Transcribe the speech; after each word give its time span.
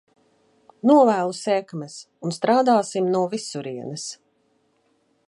Novēlu 0.91 1.35
sekmes, 1.41 1.99
un 2.29 2.35
strādāsim 2.39 3.13
no 3.17 3.21
visurienes! 3.35 4.09